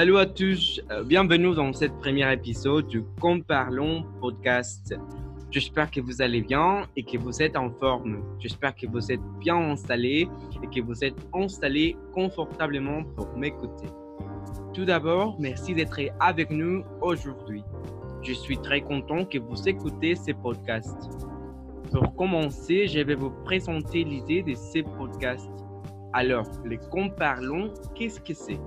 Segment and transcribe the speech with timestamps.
[0.00, 4.94] Salut à tous, euh, bienvenue dans ce premier épisode du Comparlons podcast.
[5.50, 8.22] J'espère que vous allez bien et que vous êtes en forme.
[8.38, 10.26] J'espère que vous êtes bien installés
[10.62, 13.88] et que vous êtes installés confortablement pour m'écouter.
[14.72, 17.62] Tout d'abord, merci d'être avec nous aujourd'hui.
[18.22, 20.96] Je suis très content que vous écoutez ce podcast.
[21.92, 25.50] Pour commencer, je vais vous présenter l'idée de ce podcast.
[26.14, 28.58] Alors, les Comparlons, qu'est-ce que c'est?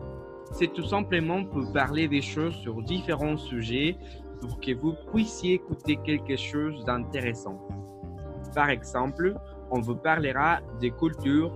[0.53, 3.98] C'est tout simplement pour parler des choses sur différents sujets
[4.39, 7.59] pour que vous puissiez écouter quelque chose d'intéressant.
[8.53, 9.35] Par exemple,
[9.71, 11.52] on vous parlera des cultures,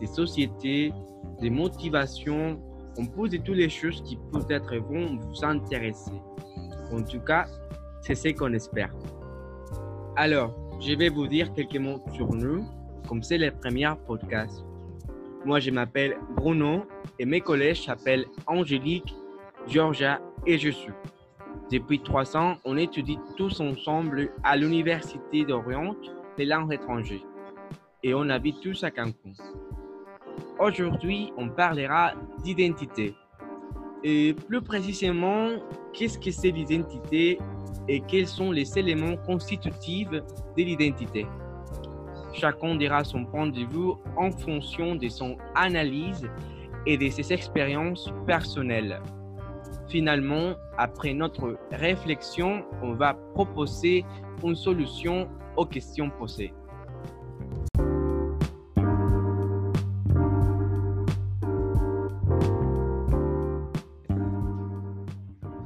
[0.00, 0.92] des sociétés,
[1.40, 2.58] des motivations,
[2.96, 6.12] on pose toutes les choses qui peut-être vont vous intéresser.
[6.92, 7.46] En tout cas,
[8.00, 8.94] c'est ce qu'on espère.
[10.16, 12.64] Alors, je vais vous dire quelques mots sur nous,
[13.06, 14.64] comme c'est le premier podcast.
[15.44, 16.84] Moi, je m'appelle Bruno
[17.18, 19.14] et mes collègues s'appellent Angélique,
[19.66, 20.92] Georgia et je suis.
[21.70, 25.94] Depuis trois ans, on étudie tous ensemble à l'Université d'Orient
[26.36, 27.24] les langues étrangères
[28.02, 29.32] et on habite tous à Cancun.
[30.58, 33.14] Aujourd'hui, on parlera d'identité.
[34.02, 35.48] Et plus précisément,
[35.92, 37.38] qu'est-ce que c'est l'identité
[37.88, 40.22] et quels sont les éléments constitutifs de
[40.56, 41.26] l'identité.
[42.32, 46.28] Chacun dira son point de vue en fonction de son analyse
[46.86, 49.00] et de ses expériences personnelles.
[49.88, 54.04] Finalement, après notre réflexion, on va proposer
[54.44, 56.54] une solution aux questions posées.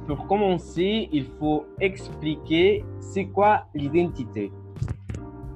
[0.07, 4.51] Pour commencer, il faut expliquer c'est quoi l'identité.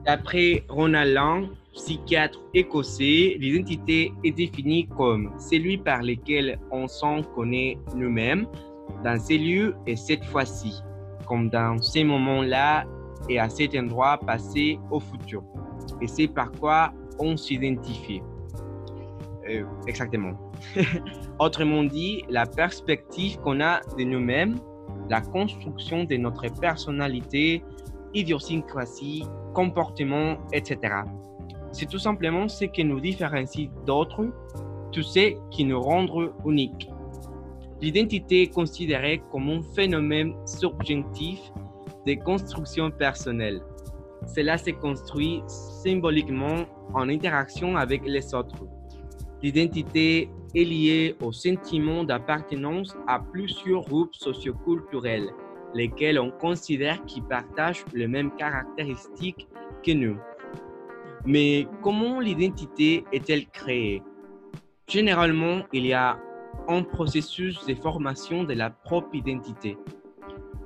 [0.10, 7.78] D'après Ronald Lang, psychiatre écossais, l'identité est définie comme celui par lequel on s'en connaît
[7.96, 8.48] nous-mêmes
[9.04, 10.74] dans ces lieux et cette fois-ci,
[11.28, 12.86] comme dans ces moments-là
[13.30, 15.44] et à cet endroit passé au futur.
[16.02, 18.24] Et c'est par quoi on s'identifie.
[19.48, 20.34] Euh, exactement.
[21.40, 24.58] Autrement dit, la perspective qu'on a de nous-mêmes,
[25.08, 27.64] la construction de notre personnalité,
[28.14, 31.04] idiosyncrasie, comportement, etc.
[31.72, 34.28] C'est tout simplement ce qui nous différencie d'autres,
[34.92, 36.06] tout ce qui nous rend
[36.46, 36.90] uniques.
[37.82, 41.40] L'identité est considérée comme un phénomène subjectif
[42.06, 43.62] de construction personnelle.
[44.36, 48.66] Cela se construit symboliquement en interaction avec les autres.
[49.42, 55.30] L'identité est liée au sentiment d'appartenance à plusieurs groupes socioculturels
[55.74, 59.48] lesquels on considère qu'ils partagent les mêmes caractéristiques
[59.84, 60.18] que nous.
[61.26, 64.02] Mais comment l'identité est-elle créée?
[64.88, 66.18] Généralement, il y a
[66.68, 69.78] un processus de formation de la propre identité.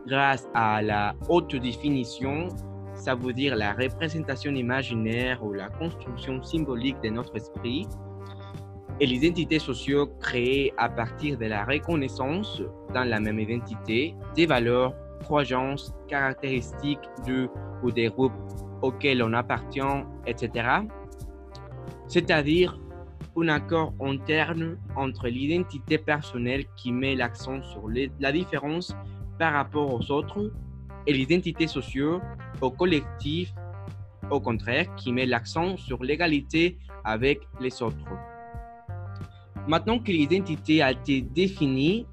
[0.06, 2.50] Grâce à la haute définition,
[2.94, 7.88] ça veut dire la représentation imaginaire ou la construction symbolique de notre esprit,
[8.99, 12.61] et l'identité sociale créée à partir de la reconnaissance
[12.93, 14.93] dans la même identité des valeurs,
[15.23, 17.49] croyances, caractéristiques de
[17.81, 18.33] ou des groupes
[18.81, 19.81] auxquels on appartient,
[20.25, 20.67] etc.
[22.07, 22.79] C'est-à-dire
[23.35, 27.89] un accord interne entre l'identité personnelle qui met l'accent sur
[28.19, 28.95] la différence
[29.39, 30.51] par rapport aux autres
[31.07, 32.21] et l'identité sociale
[32.61, 33.53] au collectif,
[34.29, 38.32] au contraire, qui met l'accent sur l'égalité avec les autres.
[39.68, 42.06] Maintenant que l'identité a été définie,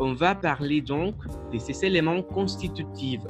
[0.00, 1.14] on va parler donc
[1.52, 3.20] de ces éléments constitutifs.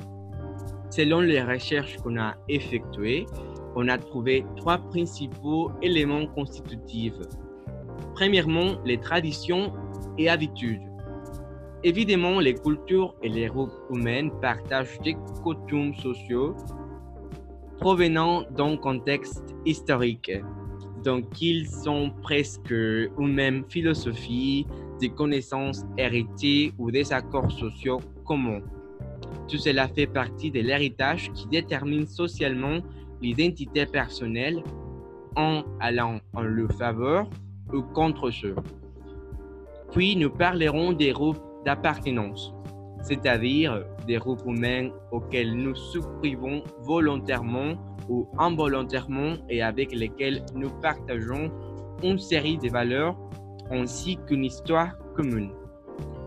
[0.91, 3.27] Selon les recherches qu'on a effectuées,
[3.75, 7.19] on a trouvé trois principaux éléments constitutifs.
[8.15, 9.73] Premièrement, les traditions
[10.19, 10.83] et habitudes.
[11.83, 16.55] Évidemment, les cultures et les groupes humains partagent des coutumes sociaux
[17.81, 20.31] provenant d'un contexte historique.
[21.05, 24.67] Donc, ils sont presque une même philosophie,
[25.01, 28.63] des connaissances héritées ou des accords sociaux communs.
[29.49, 32.79] Tout cela fait partie de l'héritage qui détermine socialement
[33.21, 34.63] l'identité personnelle
[35.37, 37.29] en allant en leur faveur
[37.73, 38.55] ou contre ceux.
[39.93, 42.55] Puis nous parlerons des groupes d'appartenance,
[43.05, 47.75] c'est-à-dire des groupes humains auxquels nous souscrivons volontairement
[48.09, 51.53] ou involontairement et avec lesquels nous partageons
[52.03, 53.17] une série de valeurs
[53.71, 55.53] ainsi qu'une histoire commune.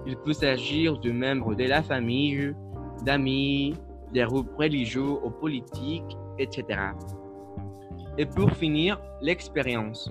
[0.05, 2.53] Il peut s'agir de membres de la famille,
[3.03, 3.73] d'amis,
[4.13, 6.79] des groupes religieux ou politiques, etc.
[8.17, 10.09] Et pour finir, l'expérience.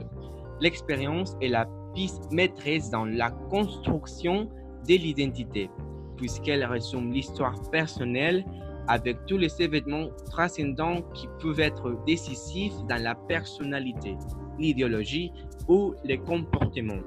[0.60, 4.48] L'expérience est la piste maîtresse dans la construction
[4.86, 5.70] de l'identité,
[6.16, 8.44] puisqu'elle résume l'histoire personnelle
[8.88, 14.16] avec tous les événements transcendants qui peuvent être décisifs dans la personnalité,
[14.58, 15.32] l'idéologie
[15.68, 17.02] ou les comportements.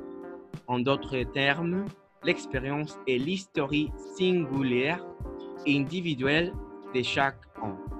[0.67, 1.85] En d'autres termes,
[2.23, 3.71] l'expérience est l'histoire
[4.17, 5.05] singulière
[5.65, 6.53] et individuelle
[6.93, 7.98] de chaque homme.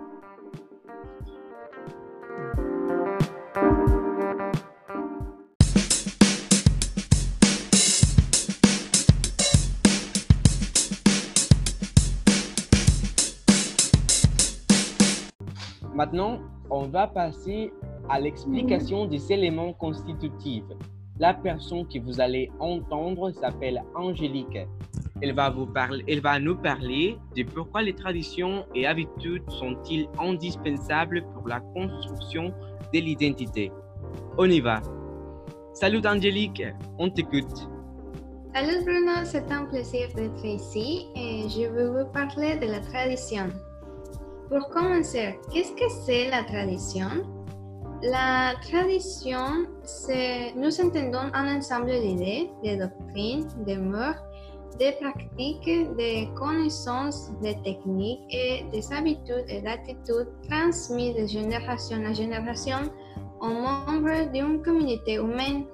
[16.00, 17.74] Maintenant, on va passer
[18.08, 20.64] à l'explication des éléments constitutifs.
[21.20, 24.60] La personne que vous allez entendre s'appelle Angélique.
[25.22, 30.08] Elle va, vous parler, elle va nous parler de pourquoi les traditions et habitudes sont-ils
[30.18, 32.54] indispensables pour la construction
[32.94, 33.70] de l'identité.
[34.38, 34.82] On y va.
[35.74, 36.64] Salut Angélique,
[36.98, 37.68] on t'écoute.
[38.56, 43.50] Salut Bruno, c'est un plaisir d'être ici et je veux vous parler de la tradition.
[44.50, 47.10] Pour commencer, qu'est-ce que c'est la tradition
[48.02, 54.24] La tradition, c'est, nous entendons un ensemble d'idées, de doctrines, de mœurs,
[54.80, 62.14] de pratiques, de connaissances, de techniques et des habitudes et d'attitudes transmises de génération en
[62.16, 62.80] génération
[63.42, 65.66] aux membres d'une communauté humaine.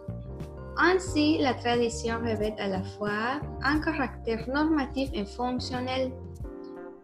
[0.77, 6.11] Ainsi, la tradition revêt à la fois un caractère normatif et fonctionnel.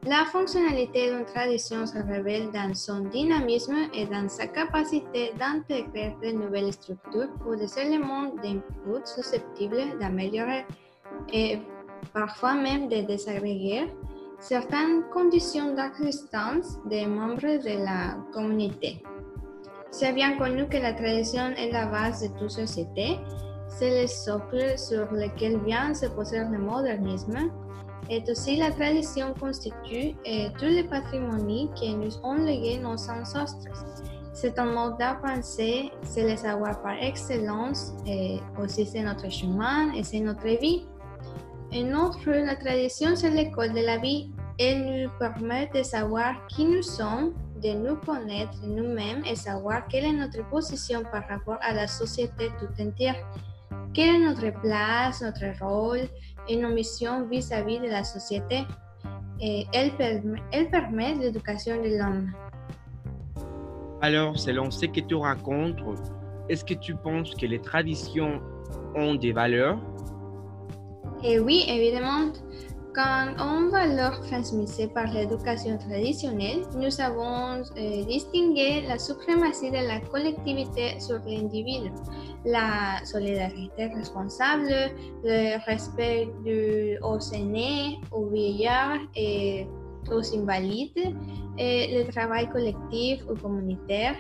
[0.07, 6.31] La fonctionnalité d'une tradition se révèle dans son dynamisme et dans sa capacité d'intégrer de
[6.31, 10.65] nouvelles structures ou des éléments d'input susceptibles d'améliorer
[11.31, 11.59] et
[12.13, 13.94] parfois même de désagréger
[14.39, 19.03] certaines conditions d'existence des membres de la communauté.
[19.92, 23.19] C'est bien connu que la tradition est la base de toute société.
[23.68, 27.51] C'est le socle sur lequel vient se poser le modernisme
[28.12, 33.56] et aussi, la tradition constitue euh, tout le patrimoine que nous ont légué nos ancêtres.
[34.34, 40.04] C'est un mode d'apprentissage, c'est le savoir par excellence, et aussi c'est notre chemin et
[40.04, 40.86] c'est notre vie.
[41.72, 44.30] Et notre, la tradition, c'est l'école de la vie.
[44.60, 50.04] Elle nous permet de savoir qui nous sommes, de nous connaître nous-mêmes et savoir quelle
[50.04, 53.16] est notre position par rapport à la société tout entière.
[53.94, 56.08] Quelle est notre place, notre rôle
[56.48, 58.64] et nos missions vis-à-vis de la société?
[59.42, 62.32] Et elle, permet, elle permet l'éducation de l'homme.
[64.02, 65.80] Alors, selon ce que tu racontes,
[66.48, 68.42] est-ce que tu penses que les traditions
[68.96, 69.80] ont des valeurs?
[71.24, 72.32] Et oui, évidemment.
[72.94, 80.02] Quand on valeur transmise par l'éducation traditionnelle, nous avons euh, distingué la suprématie de la
[80.02, 81.90] collectivité sur l'individu,
[82.44, 84.92] la solidarité responsable,
[85.24, 89.68] le respect du, aux aînés, aux vieillards et
[90.12, 91.16] aux invalides,
[91.58, 94.16] le travail collectif ou communautaire.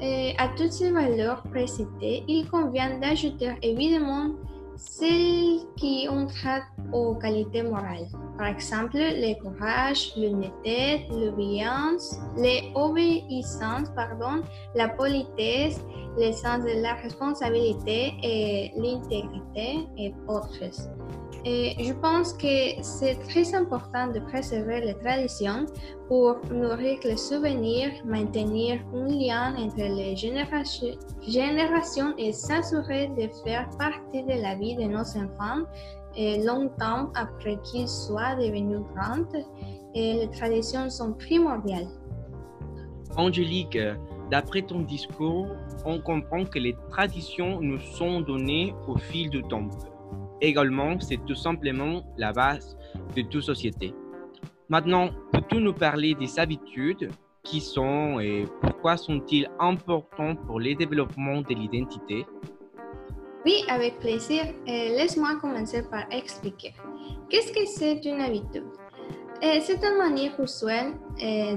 [0.00, 4.34] Et à toutes ces valeurs précitées, il convient d'ajouter évidemment
[4.78, 8.06] celles qui ont trait aux qualités morales.
[8.38, 14.42] Par exemple, le courage, l'honnêteté, l'obéissance, l'obéissance, pardon,
[14.76, 15.80] la politesse,
[16.16, 20.70] le sens de la responsabilité et l'intégrité et autres.
[21.44, 25.66] Et je pense que c'est très important de préserver les traditions
[26.08, 34.24] pour nourrir les souvenirs, maintenir un lien entre les générations, et s'assurer de faire partie
[34.24, 35.64] de la vie de nos enfants
[36.18, 39.24] et longtemps après qu'ils soient devenus grands.
[39.94, 41.86] Et les traditions sont primordiales.
[43.16, 43.78] Angélique,
[44.30, 45.46] d'après ton discours,
[45.86, 49.68] on comprend que les traditions nous sont données au fil du temps.
[50.40, 52.76] Également, c'est tout simplement la base
[53.16, 53.94] de toute société.
[54.68, 57.10] Maintenant, peux-tu nous parler des habitudes
[57.42, 62.26] qui sont et pourquoi sont-ils importants pour le développement de l'identité?
[63.48, 64.44] Oui, avec plaisir.
[64.66, 66.74] Laisse-moi commencer par expliquer.
[67.30, 68.66] Qu'est-ce que c'est une habitude?
[69.40, 70.92] C'est une manière usuelle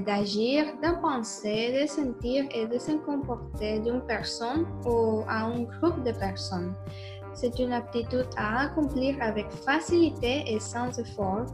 [0.02, 6.02] d'agir, de penser, de sentir et de se comporter d'une personne ou à un groupe
[6.02, 6.74] de personnes.
[7.34, 11.44] C'est une aptitude à accomplir avec facilité et sans effort,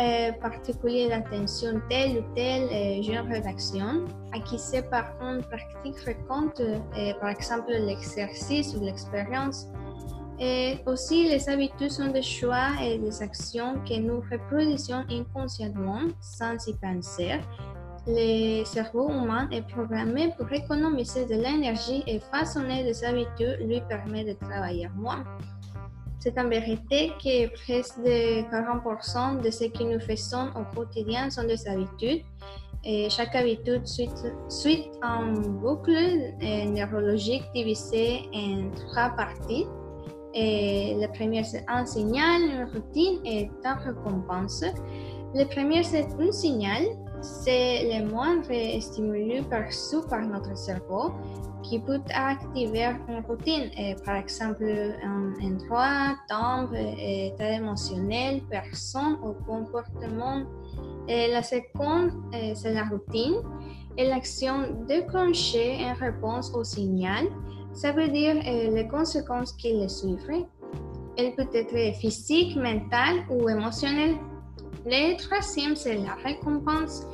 [0.00, 7.14] euh, particulier d'attention telle ou telle euh, genre d'action, acquise par une pratique fréquente, euh,
[7.20, 9.66] par exemple l'exercice ou l'expérience.
[10.40, 16.64] Et aussi, les habitudes sont des choix et des actions que nous reproduisons inconsciemment sans
[16.68, 17.40] y penser
[18.08, 24.24] le cerveau humain est programmé pour économiser de l'énergie et façonner des habitudes lui permet
[24.24, 25.24] de travailler moins.
[26.20, 31.44] C'est en vérité que presque de 40% de ce que nous faisons au quotidien sont
[31.44, 32.22] des habitudes.
[32.84, 34.10] Et chaque habitude suit,
[34.48, 35.92] suit un boucle
[36.40, 39.66] neurologique divisée en trois parties.
[40.34, 43.50] Et la première, c'est un signal, une routine et une
[43.84, 44.64] récompense.
[45.34, 46.84] Le premier, c'est un signal.
[47.20, 51.12] C'est le moindre stimulus perçu par notre cerveau
[51.62, 53.70] qui peut activer une routine,
[54.04, 54.64] par exemple
[55.04, 60.44] un endroit, temps, état émotionnel, personne ou comportement.
[61.08, 62.12] Et la seconde,
[62.54, 63.42] c'est la routine
[63.96, 67.26] et l'action déclenchée en réponse au signal.
[67.72, 70.46] Ça veut dire les conséquences qui le suivent.
[71.16, 74.16] Elle peut être physique, mentale ou émotionnelle.
[74.84, 77.06] Le troisième, c'est la récompense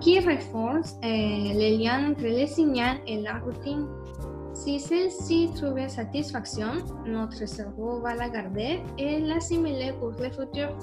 [0.00, 3.86] qui renforce euh, les liens entre le signal et la routine.
[4.54, 6.72] Si celle-ci trouve satisfaction,
[7.06, 10.76] notre cerveau va la garder et l'assimiler pour le futur.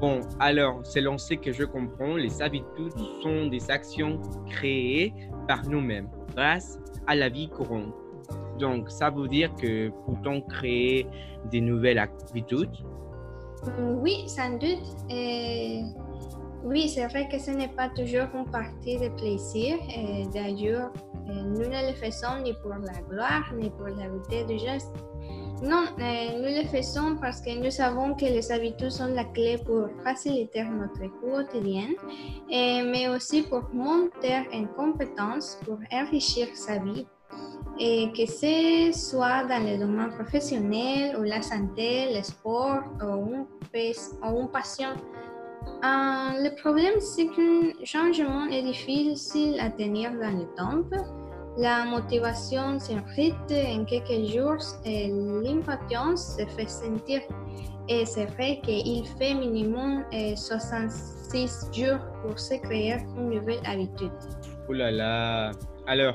[0.00, 5.12] Bon, alors, selon ce que je comprends, les habitudes sont des actions créées
[5.46, 7.92] par nous-mêmes grâce à la vie courante.
[8.58, 11.06] Donc, ça veut dire que peut-on créer
[11.50, 12.70] des nouvelles habitudes?
[14.02, 14.80] Oui, sans doute.
[16.62, 19.78] Oui, c'est vrai que ce n'est pas toujours une partie de plaisir.
[20.32, 20.92] D'ailleurs,
[21.26, 24.92] nous ne le faisons ni pour la gloire, ni pour la beauté du geste.
[25.62, 29.88] Non, nous le faisons parce que nous savons que les habitudes sont la clé pour
[30.02, 31.94] faciliter notre vie quotidienne,
[32.48, 37.06] mais aussi pour monter en compétence, pour enrichir sa vie.
[37.82, 44.48] Et que ce soit dans le domaine professionnel ou la santé, le sport ou une
[44.48, 44.90] passion.
[45.82, 50.84] Euh, le problème, c'est qu'un changement est difficile à tenir dans le temps.
[51.56, 55.08] La motivation s'effrite en quelques jours et
[55.42, 57.22] l'impatience se fait sentir.
[57.88, 60.04] Et c'est vrai qu'il fait minimum
[60.36, 64.12] 66 jours pour se créer une nouvelle habitude.
[64.68, 65.50] Oh là là!
[65.86, 66.14] Alors,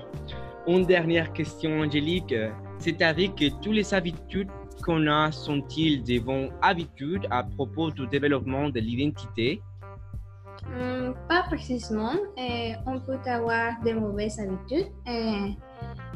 [0.68, 2.34] une dernière question, Angélique.
[2.80, 4.50] C'est avec que toutes les habitudes
[4.84, 9.62] qu'on a sont-ils des bonnes habitudes à propos du développement de l'identité?
[10.68, 12.14] Hmm, Pas précisément.
[12.86, 14.92] on peut avoir de mauvaises habitudes.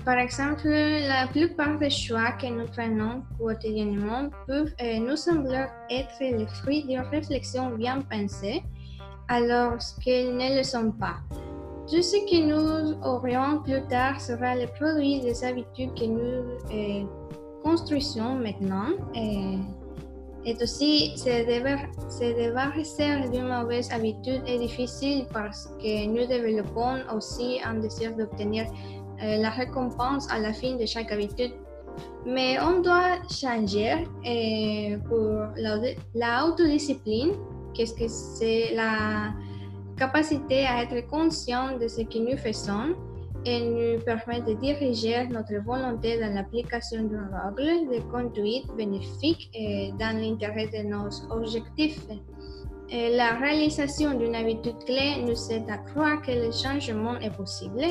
[0.05, 6.45] par exemple, la plupart des choix que nous prenons quotidiennement peuvent nous sembler être le
[6.47, 8.63] fruit d'une réflexion bien pensée,
[9.27, 11.17] alors qu'elles ne le sont pas.
[11.89, 16.43] Tout ce que nous aurions plus tard sera le produit des habitudes que nous
[17.63, 18.91] construction maintenant.
[19.15, 21.45] Et, aussi, se,
[22.35, 28.65] débarrasser d'une mauvaise habitude est difficile parce que nous développons aussi un désir d'obtenir
[29.21, 31.53] euh, la récompense à la fin de chaque habitude.
[32.25, 34.05] Mais on doit changer
[35.07, 35.47] pour
[36.15, 37.31] l'autodiscipline,
[37.73, 39.33] qu'est-ce que c'est la
[39.99, 42.95] capacité à être conscient de ce que nous faisons
[43.45, 49.93] elle nous permet de diriger notre volonté dans l'application d'une règle de conduite bénéfique et
[49.99, 52.01] dans l'intérêt de nos objectifs.
[52.91, 57.85] la réalisation d'une habitude clé nous aide à croire que le changement est possible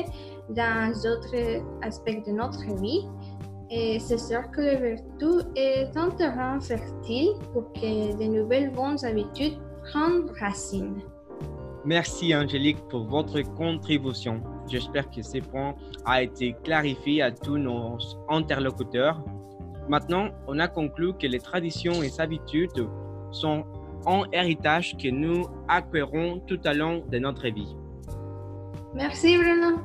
[0.49, 3.07] dans d'autres aspects de notre vie.
[3.71, 9.03] Et c'est sûr que le vertu est un terrain fertile pour que de nouvelles bonnes
[9.05, 11.01] habitudes prennent racine.
[11.85, 14.41] Merci Angélique pour votre contribution.
[14.67, 17.97] J'espère que ces points ont été clarifiés à tous nos
[18.29, 19.23] interlocuteurs.
[19.87, 22.87] Maintenant, on a conclu que les traditions et habitudes
[23.31, 23.65] sont
[24.05, 27.75] un héritage que nous acquérons tout au long de notre vie.
[28.93, 29.77] Merci Bruno.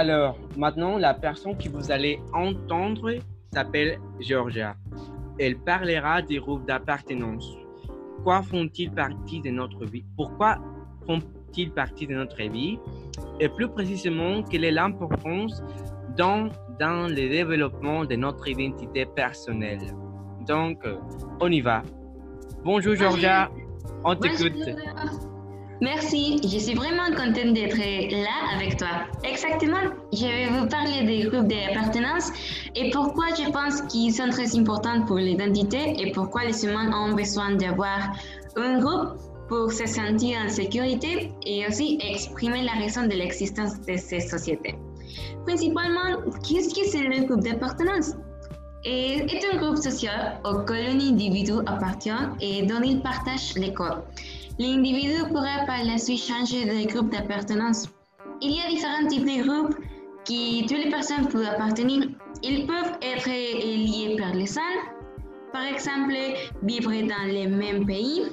[0.00, 3.16] Alors, maintenant, la personne que vous allez entendre
[3.52, 4.74] s'appelle Georgia.
[5.38, 7.46] Elle parlera des groupes d'appartenance.
[8.24, 10.02] Quoi font-ils partie de notre vie?
[10.16, 10.56] Pourquoi
[11.06, 12.78] font-ils partie de notre vie?
[13.40, 15.62] Et plus précisément, quelle est l'importance
[16.16, 19.86] dans, dans le développement de notre identité personnelle?
[20.48, 20.82] Donc,
[21.42, 21.82] on y va.
[22.64, 23.50] Bonjour Georgia,
[24.02, 24.66] on t'écoute.
[25.82, 29.06] Merci, je suis vraiment contente d'être là avec toi.
[29.24, 29.80] Exactement,
[30.12, 32.30] je vais vous parler des groupes d'appartenance
[32.74, 37.14] et pourquoi je pense qu'ils sont très importants pour l'identité et pourquoi les humains ont
[37.14, 38.12] besoin d'avoir
[38.56, 39.16] un groupe
[39.48, 44.74] pour se sentir en sécurité et aussi exprimer la raison de l'existence de ces sociétés.
[45.46, 48.16] Principalement, qu'est-ce que c'est le groupe d'appartenance?
[48.84, 52.10] Est un groupe social auquel un individu appartient
[52.40, 54.02] et dont il partage les codes
[54.60, 57.88] l'individu pourrait par la suite changer de groupe d'appartenance.
[58.42, 59.74] Il y a différents types de groupes
[60.26, 62.08] qui toutes les personnes peuvent appartenir.
[62.42, 64.74] Ils peuvent être liés par les sang,
[65.50, 66.14] par exemple,
[66.62, 68.24] vivre dans les mêmes pays,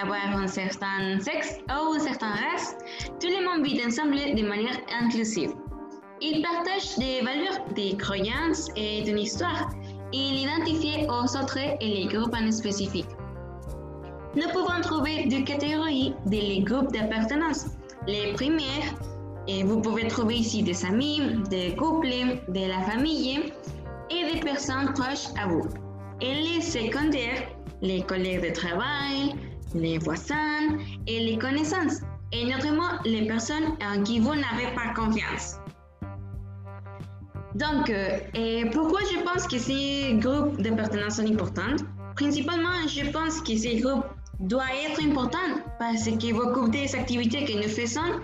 [0.00, 2.78] avoir un certain sexe ou une certaine race.
[3.20, 5.52] Tout le monde vit ensemble de manière inclusive.
[6.22, 9.70] Ils partagent des valeurs, des croyances et une histoire.
[10.14, 13.08] Ils identifient aux autres et les groupes en spécifique.
[14.36, 17.68] Nous pouvons trouver deux catégories de groupes d'appartenance.
[18.06, 18.92] Les premières,
[19.48, 22.08] et vous pouvez trouver ici des amis, des couples,
[22.48, 23.50] de la famille
[24.10, 25.66] et des personnes proches à vous.
[26.20, 27.48] Et les secondaires,
[27.80, 29.36] les collègues de travail,
[29.74, 30.76] les voisins
[31.06, 35.56] et les connaissances, et notamment les personnes en qui vous n'avez pas confiance.
[37.54, 41.76] Donc, euh, pourquoi je pense que ces groupes d'appartenance sont importants?
[42.16, 44.04] Principalement, je pense que ces groupes
[44.40, 48.20] doivent être importants parce qu'ils beaucoup des activités que nous faisons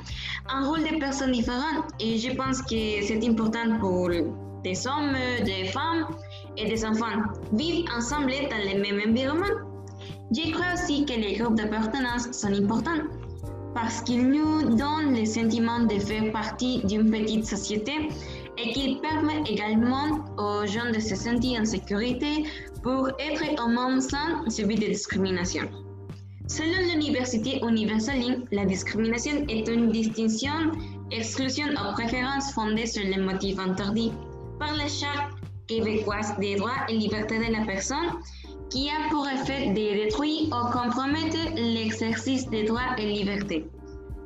[0.49, 1.85] un rôle de personnes différentes.
[2.01, 6.07] Et je pense que c'est important pour des hommes, des femmes
[6.57, 9.57] et des enfants vivre ensemble dans le même environnement.
[10.35, 13.03] Je crois aussi que les groupes d'appartenance sont importants
[13.75, 17.93] parce qu'ils nous donnent le sentiment de faire partie d'une petite société
[18.59, 22.45] et qu'ils permettent également aux gens de se sentir en sécurité
[22.83, 25.69] pour être un monde sans subir de discrimination.
[26.49, 30.73] Selon l'Université universelle, la discrimination est une distinction,
[31.11, 34.13] exclusion ou préférence fondée sur les motifs interdits
[34.59, 35.33] par la Charte
[35.67, 38.11] québécoise des droits et libertés de la personne
[38.71, 43.67] qui a pour effet de détruire ou compromettre l'exercice des droits et libertés.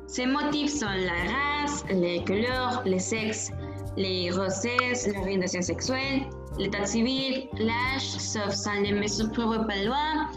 [0.07, 3.51] Ces motifs sont la race, les couleurs, le sexe,
[3.97, 6.21] les grossesses, l'orientation sexuelle,
[6.57, 10.29] l'état civil, l'âge, sauf sans les mesures prévues par loi,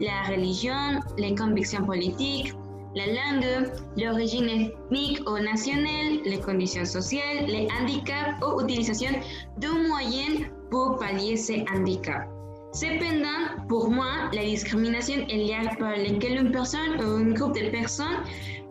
[0.00, 2.52] la religion, les convictions politiques,
[2.94, 9.10] la langue, l'origine ethnique ou nationale, les conditions sociales, les handicaps ou utilisation
[9.58, 12.28] d'un moyen pour pallier ces handicaps.
[12.72, 17.70] Cependant, pour moi, la discrimination est liée par laquelle une personne ou un groupe de
[17.70, 18.22] personnes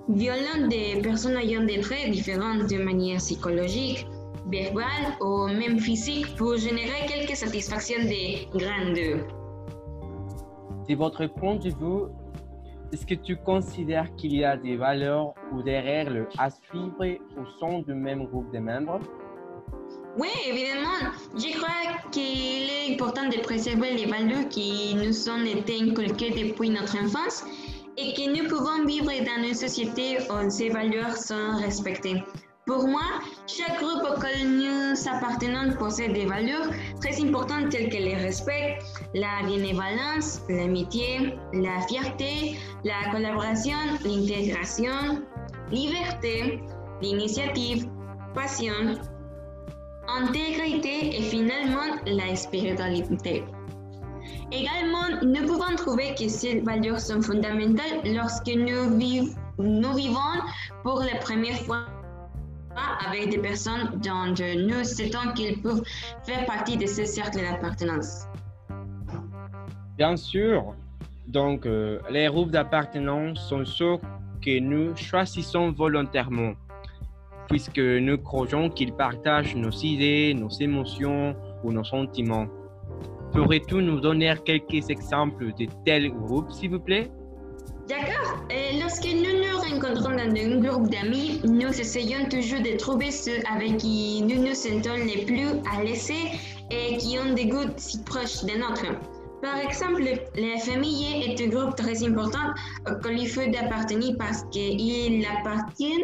[0.09, 4.05] violent des personnes ayant des traits différents de manière psychologique,
[4.49, 9.36] verbal ou même physique pour générer quelques satisfactions de grandeur.
[10.87, 12.05] De votre point de vue,
[12.93, 17.45] est-ce que tu considères qu'il y a des valeurs ou des règles à suivre au
[17.59, 18.99] sein du même groupe de membres?
[20.17, 21.11] Oui, évidemment.
[21.35, 26.69] Je crois qu'il est important de préserver les valeurs qui nous ont été inculquées depuis
[26.69, 27.43] notre enfance
[27.97, 32.23] et que nous pouvons vivre dans une société où ces valeurs sont respectées.
[32.67, 36.67] Pour moi, chaque groupe auquel nous appartenons possède des valeurs
[36.99, 38.77] très importantes telles que le respect,
[39.13, 45.23] la bénévolence, l'amitié, la fierté, la collaboration, l'intégration,
[45.71, 46.61] liberté,
[47.01, 47.87] l'initiative,
[48.35, 48.99] passion,
[50.09, 53.45] intégrité et finalement la spiritualité.
[54.51, 60.41] Également, nous pouvons trouver que ces valeurs sont fondamentales lorsque nous vivons
[60.83, 61.85] pour la première fois
[63.05, 65.83] avec des personnes dont nous sentons qu'ils peuvent
[66.23, 68.25] faire partie de ce cercle d'appartenance.
[69.97, 70.75] Bien sûr.
[71.27, 73.97] Donc, euh, les groupes d'appartenance sont ceux
[74.41, 76.53] que nous choisissons volontairement,
[77.49, 82.47] puisque nous croyons qu'ils partagent nos idées, nos émotions ou nos sentiments.
[83.33, 87.11] Pourrais-tu nous donner quelques exemples de tels groupes, s'il vous plaît?
[87.87, 88.43] D'accord.
[88.81, 93.77] lorsque nous nous rencontrons dans un groupe d'amis, nous essayons toujours de trouver ceux avec
[93.77, 96.11] qui nous nous sentons les plus à l'aise
[96.69, 98.91] et qui ont des goûts si proches des nôtres.
[99.41, 100.03] Par exemple,
[100.35, 102.51] la famille est un groupe très important
[102.89, 106.03] auquel il faut d'appartenir parce qu'il appartient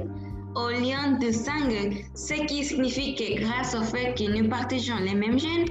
[0.55, 1.67] au lien de sang,
[2.15, 5.65] ce qui signifie que grâce au fait que nous partageons les mêmes gènes,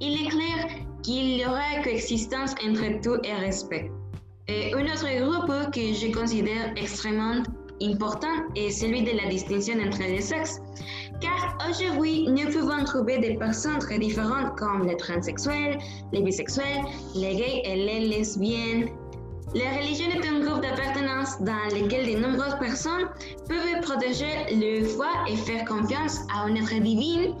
[0.00, 0.68] il est clair
[1.02, 3.90] qu'il y aura coexistence entre tout et respect.
[4.48, 7.42] Et un autre groupe que je considère extrêmement
[7.82, 10.60] important est celui de la distinction entre les sexes,
[11.20, 15.78] car aujourd'hui nous pouvons trouver des personnes très différentes comme les transsexuels,
[16.12, 16.84] les bisexuels,
[17.16, 18.88] les gays et les lesbiennes.
[19.52, 23.08] La religion est un groupe d'appartenance dans lequel de nombreuses personnes
[23.48, 27.34] peuvent protéger leur foi et faire confiance à un être divin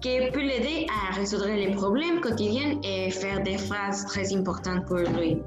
[0.00, 4.98] qui peut l'aider à résoudre les problèmes quotidiens et faire des phrases très importantes pour
[4.98, 5.42] lui.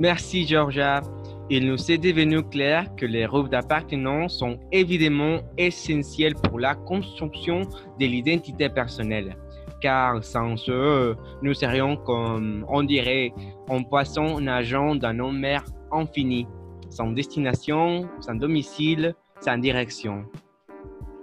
[0.00, 1.02] Merci Georgia.
[1.50, 7.60] Il nous est devenu clair que les groupes d'appartenance sont évidemment essentiels pour la construction
[7.98, 9.36] de l'identité personnelle,
[9.82, 13.34] car sans eux, nous serions comme, on dirait,
[13.68, 16.46] un poisson nageant dans une mer infinie.
[16.88, 20.24] son destination, son domicile, sa direction.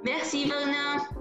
[0.05, 1.16] Merci Bruno.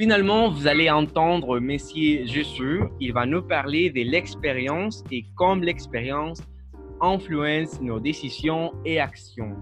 [0.00, 2.80] Finalement, vous allez entendre Monsieur Jésus.
[3.00, 6.40] Il va nous parler de l'expérience et comme l'expérience
[7.02, 9.54] influence nos décisions et actions.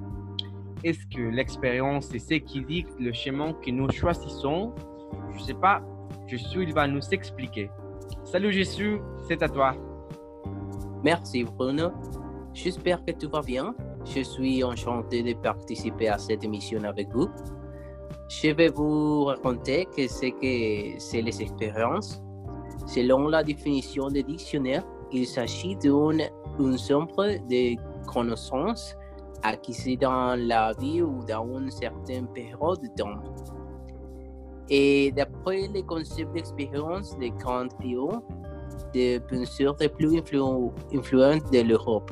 [0.85, 4.73] Est-ce que l'expérience c'est ce qui dicte le chemin que nous choisissons?
[5.33, 5.83] Je ne sais pas.
[6.29, 7.69] Jésus, il va nous expliquer.
[8.23, 9.75] Salut Jésus, c'est à toi.
[11.03, 11.91] Merci Bruno.
[12.55, 13.75] J'espère que tout va bien.
[14.05, 17.29] Je suis enchanté de participer à cette émission avec vous.
[18.29, 22.23] Je vais vous raconter que c'est que c'est les expériences.
[22.87, 26.23] Selon la définition du dictionnaire, il s'agit d'une
[26.61, 28.95] ensemble de connaissances
[29.43, 33.19] acquises dans la vie ou dans une certaine période de temps.
[34.69, 37.97] Et d'après les concepts d'expérience des grands pays,
[38.93, 42.11] des penseurs les plus influents de l'Europe,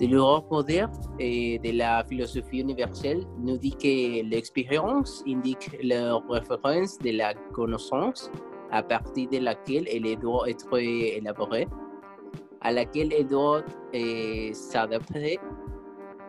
[0.00, 6.98] de l'Europe moderne et de la philosophie universelle nous dit que l'expérience indique la référence
[6.98, 8.30] de la connaissance
[8.70, 11.66] à partir de laquelle elle doit être élaborée,
[12.60, 15.38] à laquelle elle doit eh, s'adapter,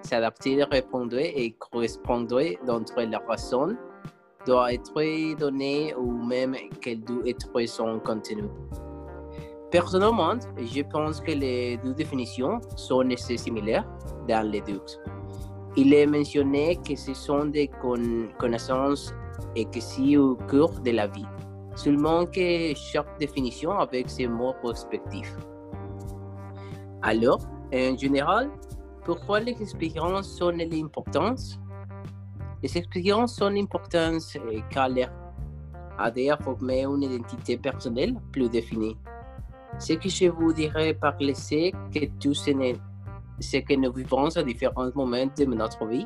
[0.02, 3.78] s'adapter, répondre et correspondre d'entre la raison
[4.46, 8.46] doit être donnée ou même qu'elle doit être son contenu.
[9.72, 13.86] Personnellement, je pense que les deux définitions sont assez similaires
[14.28, 14.82] dans les deux.
[15.78, 17.70] Il est mentionné que ce sont des
[18.40, 19.14] connaissances
[19.80, 21.26] si au cours de la vie,
[21.76, 25.36] seulement que chaque définition avec ses mots respectifs.
[27.04, 27.40] Alors,
[27.74, 28.50] en général,
[29.06, 31.60] pourquoi les expériences sont l'importance
[32.64, 34.38] Les expériences sont importantes
[34.72, 35.10] car elles
[36.18, 38.98] aident à former une identité personnelle plus définie.
[39.80, 44.92] Ce que je vous dirais par c'est que tout ce, que nous vivons à différents
[44.94, 46.06] moments de notre vie,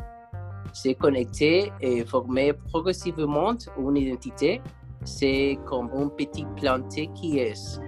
[0.73, 4.61] c'est connecter et former progressivement une identité.
[5.05, 7.79] C'est comme un petit planté qui est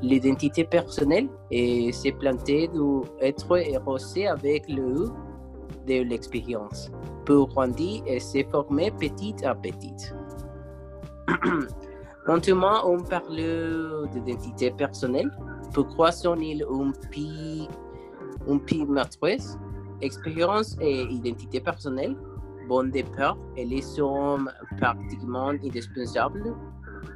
[0.00, 5.10] l'identité personnelle et c'est planté doit être érosé avec le
[5.86, 6.90] de l'expérience
[7.26, 9.94] pour grandir et se former petit à petit.
[12.26, 15.30] Lentement, on parle d'identité personnelle.
[15.74, 17.68] Pourquoi sont-ils un petit,
[18.48, 19.58] un petit matrice?
[20.00, 22.16] Expérience et identité personnelle,
[22.68, 24.38] bon départ, elles sont
[24.78, 26.54] pratiquement indispensables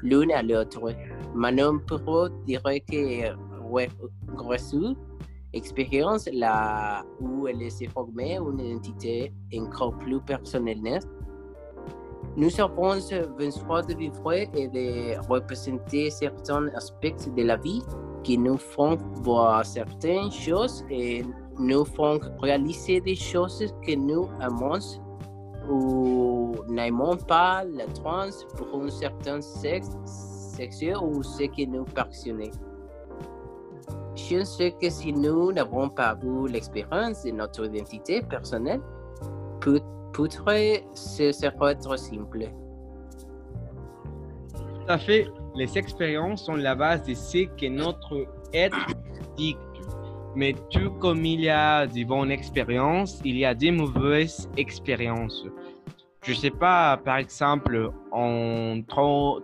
[0.02, 0.92] l'une à l'autre.
[1.34, 3.34] Maintenant, pour dire que
[4.36, 4.94] reçu
[5.54, 11.00] expérience là où elle s'est formée une identité encore plus personnelle
[12.38, 12.94] nous avons
[13.36, 17.82] besoin de vivre et de représenter certains aspects de la vie
[18.22, 21.24] qui nous font voir certaines choses et
[21.58, 24.78] nous font réaliser des choses que nous aimons
[25.68, 29.90] ou n'aimons pas la trans pour un certain sexe,
[30.56, 32.52] sexe ou ce qui nous passionne.
[34.14, 38.80] Je sais que si nous n'avons pas eu l'expérience de notre identité personnelle,
[39.60, 39.80] peut
[40.18, 40.50] Poutre,
[40.94, 42.50] ce serait trop simple.
[44.52, 45.28] Tout à fait.
[45.54, 48.76] Les expériences sont la base de ce que notre être
[49.36, 49.60] dicte.
[50.34, 55.46] Mais tout comme il y a des bonnes expériences, il y a des mauvaises expériences.
[56.24, 58.80] Je ne sais pas, par exemple, en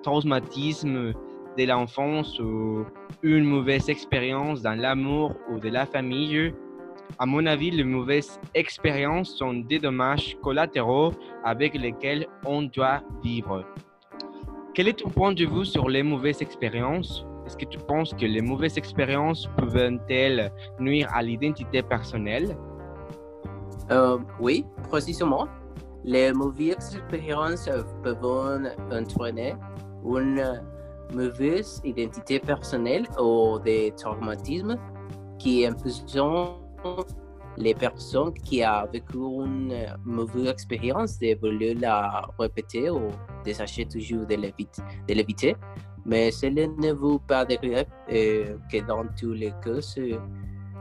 [0.03, 1.13] traumatisme
[1.57, 2.85] de l'enfance ou
[3.23, 6.53] une mauvaise expérience dans l'amour ou de la famille,
[7.19, 11.13] à mon avis, les mauvaises expériences sont des dommages collatéraux
[11.45, 13.65] avec lesquels on doit vivre.
[14.75, 17.25] Quel est ton point de vue sur les mauvaises expériences?
[17.47, 20.51] Est-ce que tu penses que les mauvaises expériences peuvent-elles
[20.81, 22.57] nuire à l'identité personnelle?
[23.91, 25.47] Euh, Oui, précisément.
[26.05, 27.69] Les mauvaises expériences
[28.03, 29.55] peuvent entraîner
[30.05, 30.63] une
[31.15, 34.77] mauvaise identité personnelle ou des traumatismes
[35.39, 36.05] qui empêchent
[37.57, 43.09] les personnes qui ont vécu une mauvaise expérience de vouloir la répéter ou
[43.45, 45.57] de toujours de l'éviter.
[46.05, 50.19] Mais cela ne veut pas dire euh, que dans tous les cas, ce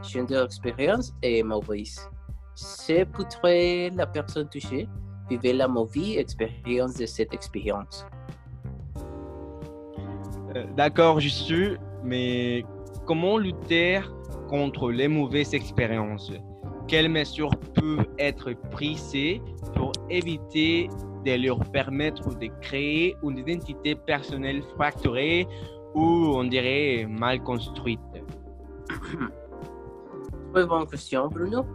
[0.01, 2.09] genre d'expérience est mauvaise.
[2.55, 4.87] C'est pour la personne touchée
[5.29, 8.05] vivre la mauvaise expérience de cette expérience.
[10.55, 12.65] Euh, d'accord, je suis, mais
[13.05, 14.01] comment lutter
[14.53, 16.31] contre les mauvaises expériences
[16.87, 19.41] Quelles mesures peuvent être prises
[19.75, 20.89] pour éviter
[21.25, 25.47] de leur permettre de créer une identité personnelle fracturée
[25.95, 26.03] ou
[26.39, 27.99] on dirait mal construite
[30.53, 31.65] Très bonne question, Bruno.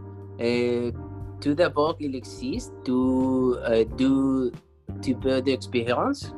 [0.40, 0.92] Euh,
[1.40, 4.52] tout d'abord, il existe euh, deux
[5.00, 6.32] types d'expériences.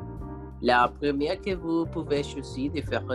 [0.63, 3.05] La première que vous pouvez choisir de faire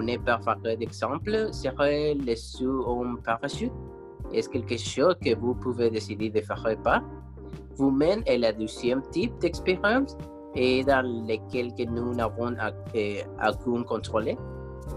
[0.00, 3.72] une parfaite d'exemple serait le saut en parachute?
[4.32, 7.02] Est-ce quelque chose que vous pouvez décider de faire ou pas?
[7.76, 10.16] Vous-même est le deuxième type d'expérience
[10.54, 14.36] et dans lequel nous n'avons aucun contrôle.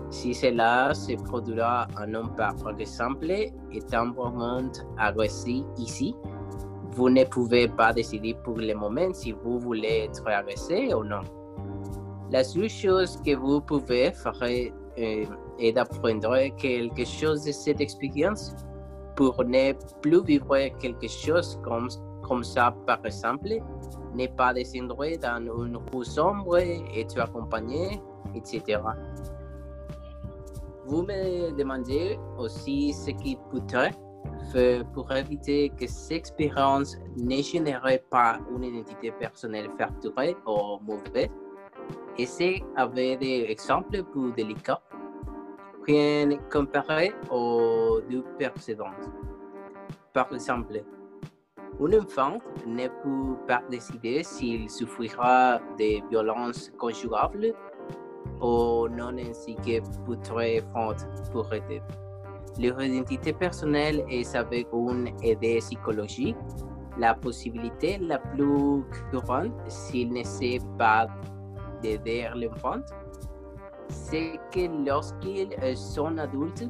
[0.10, 3.32] Si cela se produira en un par exemple
[3.72, 6.16] étant vraiment agressé ici,
[6.92, 11.22] vous ne pouvez pas décider pour le moment si vous voulez être agressé ou non.
[12.32, 14.44] La seule chose que vous pouvez faire
[14.98, 15.26] euh,
[15.60, 18.56] est d'apprendre quelque chose de cette expérience
[19.16, 21.88] pour ne plus vivre quelque chose comme,
[22.24, 23.50] comme ça, par exemple,
[24.14, 28.02] ne pas descendre dans une rue sombre, être accompagné,
[28.36, 28.80] etc.
[30.86, 33.92] Vous me demandez aussi ce qui pourrait
[34.52, 41.30] faire pour éviter que cette expérience ne génère pas une identité personnelle fracturée ou mauvaise.
[42.18, 44.82] Essayez avec des exemples plus délicats
[45.88, 49.10] rien comparé aux deux précédentes.
[50.14, 50.84] Par exemple,
[51.80, 57.54] un enfant ne peut pas décider s'il souffrira de violences conjugales
[58.42, 61.82] ou non ainsi que pourrait fonte pour aider.
[62.60, 66.36] Leur identité personnelle est avec une aide psychologique.
[66.98, 71.06] La possibilité la plus courante, s'il ne sait pas
[71.84, 72.82] d'aider l'enfant,
[73.90, 76.68] c'est que lorsqu'ils sont adultes,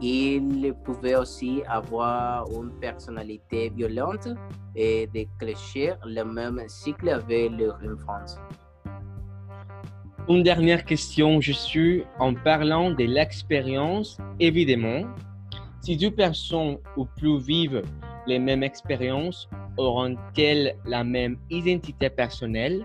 [0.00, 4.28] ils pouvaient aussi avoir une personnalité violente
[4.76, 8.38] et déclencher le même cycle avec leur enfance.
[10.28, 15.02] Une dernière question, je suis en parlant de l'expérience, évidemment.
[15.80, 17.82] Si deux personnes ou plus vivent
[18.26, 22.84] les mêmes expériences, auront-elles la même identité personnelle?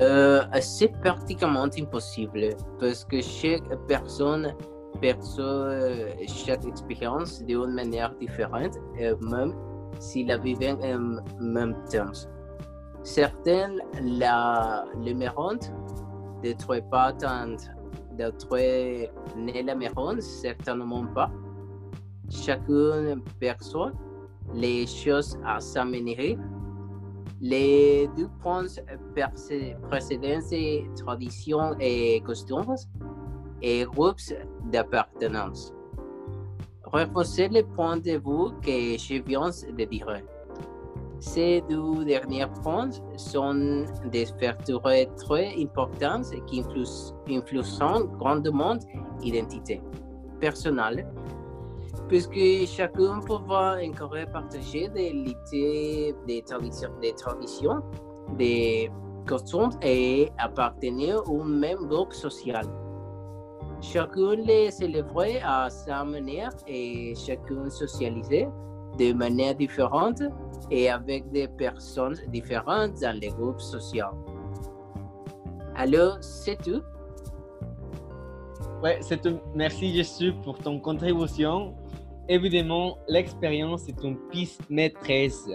[0.00, 4.54] Euh, c'est pratiquement impossible parce que chaque personne
[5.00, 8.78] perçoit euh, chaque expérience d'une manière différente,
[9.20, 9.54] même
[9.98, 12.10] si la vivent en même temps.
[13.02, 15.72] Certaines la mérite,
[16.42, 17.56] d'autres pas tant,
[18.18, 18.58] d'autres
[19.36, 21.30] ne la certainement pas.
[22.30, 23.92] Chacun perçoit
[24.54, 26.38] les choses à sa manière
[27.44, 28.64] les deux points
[29.90, 30.40] précédents,
[30.96, 32.74] traditions et costumes
[33.60, 34.32] et groupes
[34.72, 35.74] d'appartenance.
[36.84, 40.22] Renforcer le point de vue que je viens de dire.
[41.20, 44.82] Ces deux derniers points sont des facteurs
[45.16, 46.64] très importants qui
[47.28, 48.78] influencent grandement
[49.20, 49.82] l'identité
[50.40, 51.06] personnelle
[52.08, 57.82] puisque chacun pourra encore partager des idées, des traditions, des traditions,
[59.26, 62.64] costumes et appartenir au même groupe social.
[63.80, 68.48] Chacun les célébrait à sa manière et chacun socialisait
[68.98, 70.22] de manière différente
[70.70, 74.06] et avec des personnes différentes dans les groupes sociaux.
[75.76, 76.82] Alors, c'est tout.
[78.82, 79.38] Ouais, c'est tout.
[79.54, 81.74] Merci Jésus pour ton contribution.
[82.26, 85.46] Évidemment, l'expérience est une piste maîtresse.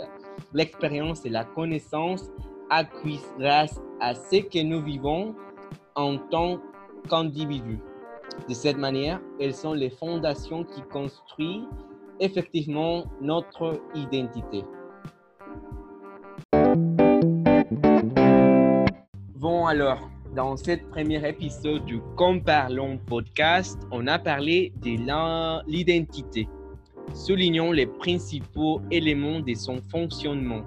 [0.54, 2.30] L'expérience est la connaissance
[2.70, 5.34] acquise grâce à ce que nous vivons
[5.96, 6.60] en tant
[7.10, 7.80] qu'individus.
[8.48, 11.66] De cette manière, elles sont les fondations qui construisent
[12.20, 14.64] effectivement notre identité.
[19.36, 24.92] Bon alors, dans ce premier épisode du Comparlons podcast, on a parlé de
[25.68, 26.48] l'identité.
[27.13, 30.62] Soulignons les principaux éléments de son fonctionnement,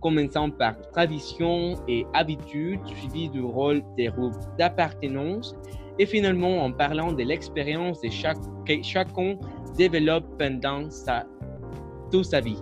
[0.00, 5.54] commençant par tradition et habitude, suivi du rôle des groupes d'appartenance,
[5.98, 9.36] et finalement en parlant de l'expérience que chacun
[9.76, 11.24] développe pendant sa,
[12.10, 12.58] toute sa vie.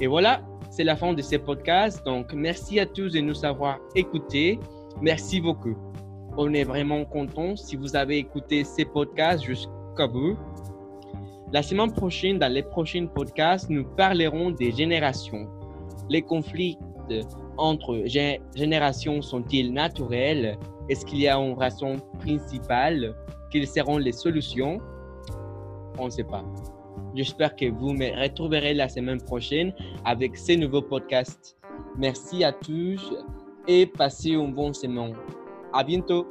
[0.00, 2.04] Et voilà, c'est la fin de ce podcast.
[2.04, 4.60] Donc, merci à tous de nous avoir écoutés.
[5.00, 5.76] Merci beaucoup.
[6.36, 10.36] On est vraiment content si vous avez écouté ces podcasts jusqu'à bout.
[11.56, 15.48] La semaine prochaine, dans les prochains podcasts, nous parlerons des générations.
[16.10, 16.76] Les conflits
[17.56, 18.04] entre
[18.54, 20.58] générations sont-ils naturels?
[20.90, 23.16] Est-ce qu'il y a une raison principale
[23.50, 24.82] Quelles seront les solutions?
[25.98, 26.44] On ne sait pas.
[27.14, 29.72] J'espère que vous me retrouverez la semaine prochaine
[30.04, 31.56] avec ces nouveaux podcasts.
[31.96, 33.14] Merci à tous
[33.66, 35.14] et passez une bonne semaine.
[35.72, 36.26] À bientôt.